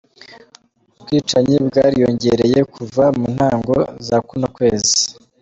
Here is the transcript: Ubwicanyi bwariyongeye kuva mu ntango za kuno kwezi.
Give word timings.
Ubwicanyi 0.99 1.55
bwariyongeye 1.67 2.59
kuva 2.73 3.03
mu 3.17 3.25
ntango 3.35 3.73
za 4.07 4.17
kuno 4.27 4.45
kwezi. 4.55 4.95